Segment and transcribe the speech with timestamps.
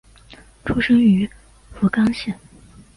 [0.65, 1.29] 出身于
[1.75, 2.35] 福冈县。